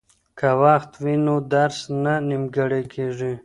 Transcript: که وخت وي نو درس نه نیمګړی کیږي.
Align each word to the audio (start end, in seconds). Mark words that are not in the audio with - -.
که 0.39 0.49
وخت 0.63 0.91
وي 1.03 1.15
نو 1.25 1.35
درس 1.53 1.79
نه 2.03 2.13
نیمګړی 2.29 2.83
کیږي. 2.93 3.33